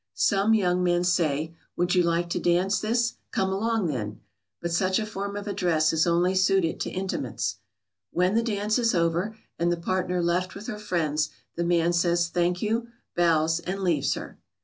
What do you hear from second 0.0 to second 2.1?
Some young men say, "Would you